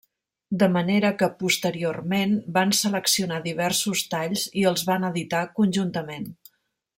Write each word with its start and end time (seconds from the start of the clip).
De 0.61 0.67
manera 0.75 1.11
que 1.17 1.27
posteriorment 1.43 2.33
van 2.55 2.73
seleccionar 2.77 3.37
diversos 3.45 4.03
talls 4.15 4.47
i 4.63 4.65
els 4.71 4.87
van 4.89 5.07
editar 5.11 5.43
conjuntament. 5.61 6.27